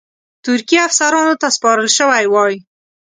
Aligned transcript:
ترکي 0.43 0.77
افسرانو 0.87 1.33
ته 1.41 1.47
سپارل 1.55 1.87
شوی 1.97 2.25
وای. 2.33 2.55